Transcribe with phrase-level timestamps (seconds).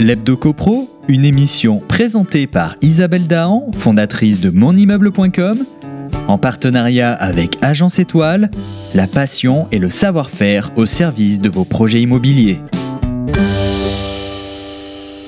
[0.00, 5.66] L'Hebdo CoPro, une émission présentée par Isabelle Dahan, fondatrice de monimmeuble.com,
[6.26, 8.50] en partenariat avec Agence Étoile,
[8.94, 12.60] la passion et le savoir-faire au service de vos projets immobiliers.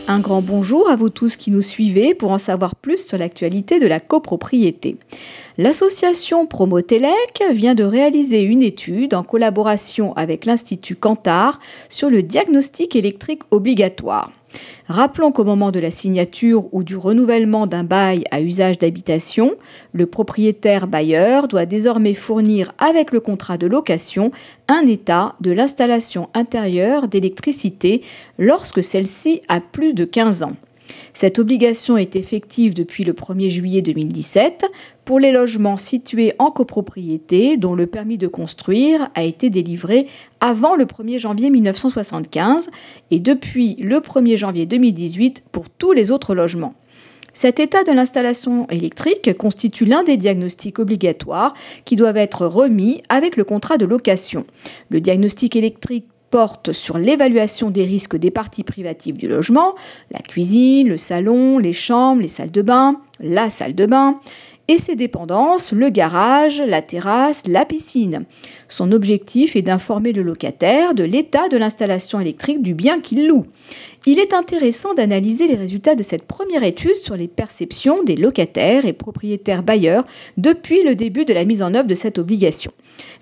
[0.08, 3.78] Un grand bonjour à vous tous qui nous suivez pour en savoir plus sur l'actualité
[3.78, 4.96] de la copropriété.
[5.58, 11.60] L'association Promotelec vient de réaliser une étude en collaboration avec l'Institut Cantar
[11.90, 14.32] sur le diagnostic électrique obligatoire.
[14.88, 19.52] Rappelons qu'au moment de la signature ou du renouvellement d'un bail à usage d'habitation,
[19.92, 24.30] le propriétaire bailleur doit désormais fournir avec le contrat de location
[24.68, 28.02] un état de l'installation intérieure d'électricité
[28.38, 30.56] lorsque celle-ci a plus de 15 ans.
[31.12, 34.66] Cette obligation est effective depuis le 1er juillet 2017
[35.04, 40.06] pour les logements situés en copropriété dont le permis de construire a été délivré
[40.40, 42.70] avant le 1er janvier 1975
[43.10, 46.74] et depuis le 1er janvier 2018 pour tous les autres logements.
[47.34, 51.54] Cet état de l'installation électrique constitue l'un des diagnostics obligatoires
[51.86, 54.44] qui doivent être remis avec le contrat de location.
[54.90, 59.74] Le diagnostic électrique porte sur l'évaluation des risques des parties privatives du logement,
[60.10, 64.18] la cuisine, le salon, les chambres, les salles de bain, la salle de bain,
[64.72, 68.24] et ses dépendances, le garage, la terrasse, la piscine.
[68.68, 73.44] Son objectif est d'informer le locataire de l'état de l'installation électrique du bien qu'il loue.
[74.06, 78.86] Il est intéressant d'analyser les résultats de cette première étude sur les perceptions des locataires
[78.86, 80.04] et propriétaires bailleurs
[80.38, 82.72] depuis le début de la mise en œuvre de cette obligation.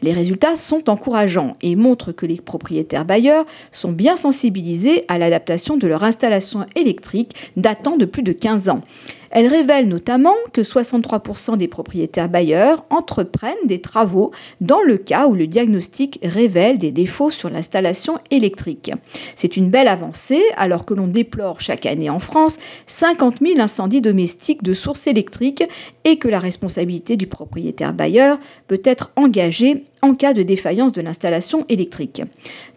[0.02, 5.76] Les résultats sont encourageants et montrent que les propriétaires bailleurs sont bien sensibilisés à l'adaptation
[5.76, 8.82] de leur installation électrique datant de plus de 15 ans.
[9.30, 15.34] Elle révèle notamment que 63% des propriétaires bailleurs entreprennent des travaux dans le cas où
[15.34, 18.90] le diagnostic révèle des défauts sur l'installation électrique.
[19.36, 24.00] C'est une belle avancée alors que l'on déplore chaque année en France 50 000 incendies
[24.00, 25.64] domestiques de sources électriques
[26.04, 31.02] et que la responsabilité du propriétaire bailleur peut être engagée en cas de défaillance de
[31.02, 32.22] l'installation électrique.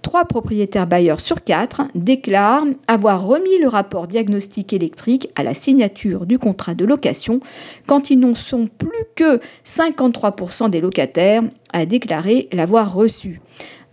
[0.01, 6.25] Trois propriétaires bailleurs sur quatre déclarent avoir remis le rapport diagnostic électrique à la signature
[6.25, 7.39] du contrat de location
[7.87, 13.39] quand ils n'en sont plus que 53% des locataires à déclarer l'avoir reçu.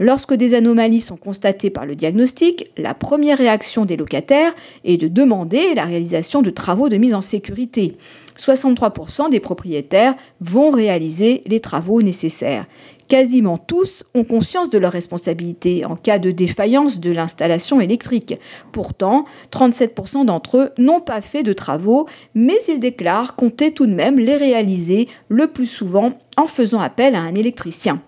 [0.03, 5.09] Lorsque des anomalies sont constatées par le diagnostic, la première réaction des locataires est de
[5.09, 7.99] demander la réalisation de travaux de mise en sécurité.
[8.39, 12.65] 63% des propriétaires vont réaliser les travaux nécessaires.
[13.09, 18.39] Quasiment tous ont conscience de leur responsabilité en cas de défaillance de l'installation électrique.
[18.73, 23.93] Pourtant, 37% d'entre eux n'ont pas fait de travaux, mais ils déclarent compter tout de
[23.93, 28.01] même les réaliser le plus souvent en faisant appel à un électricien.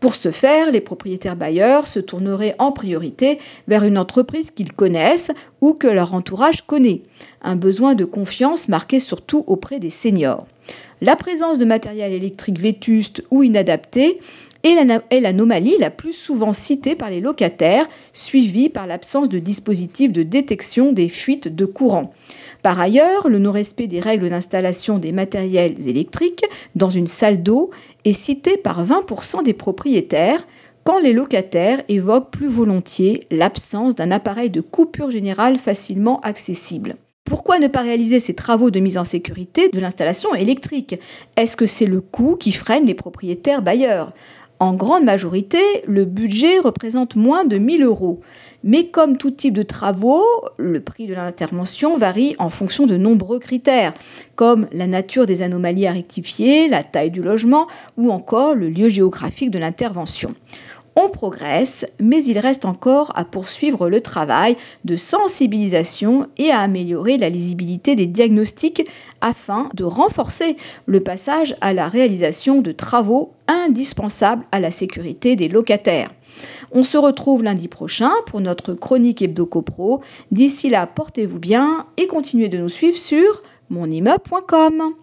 [0.00, 3.38] Pour ce faire, les propriétaires bailleurs se tourneraient en priorité
[3.68, 5.30] vers une entreprise qu'ils connaissent
[5.60, 7.02] ou que leur entourage connaît.
[7.42, 10.46] Un besoin de confiance marqué surtout auprès des seniors.
[11.02, 14.18] La présence de matériel électrique vétuste ou inadapté
[14.62, 20.22] est l'anomalie la plus souvent citée par les locataires, suivie par l'absence de dispositifs de
[20.22, 22.12] détection des fuites de courant.
[22.62, 26.44] Par ailleurs, le non-respect des règles d'installation des matériels électriques
[26.74, 27.70] dans une salle d'eau
[28.04, 30.46] est cité par 20% des propriétaires,
[30.84, 36.96] quand les locataires évoquent plus volontiers l'absence d'un appareil de coupure générale facilement accessible.
[37.24, 40.98] Pourquoi ne pas réaliser ces travaux de mise en sécurité de l'installation électrique?
[41.36, 44.12] Est-ce que c'est le coût qui freine les propriétaires bailleurs?
[44.60, 48.20] En grande majorité, le budget représente moins de 1000 euros.
[48.62, 50.26] Mais comme tout type de travaux,
[50.58, 53.94] le prix de l'intervention varie en fonction de nombreux critères,
[54.36, 58.90] comme la nature des anomalies à rectifier, la taille du logement ou encore le lieu
[58.90, 60.34] géographique de l'intervention.
[60.96, 67.16] On progresse, mais il reste encore à poursuivre le travail de sensibilisation et à améliorer
[67.16, 68.86] la lisibilité des diagnostics
[69.20, 70.56] afin de renforcer
[70.86, 76.10] le passage à la réalisation de travaux indispensables à la sécurité des locataires.
[76.72, 80.00] On se retrouve lundi prochain pour notre chronique Hebdo Copro.
[80.30, 84.94] D'ici là, portez-vous bien et continuez de nous suivre sur monimmeuble.com.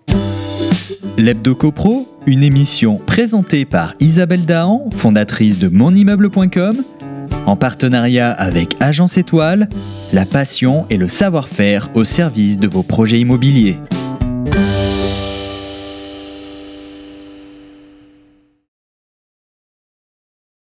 [1.17, 6.83] L'Hebdo CoPro, une émission présentée par Isabelle Dahan, fondatrice de monimmeuble.com,
[7.45, 9.69] en partenariat avec Agence Étoile,
[10.11, 13.79] la passion et le savoir-faire au service de vos projets immobiliers.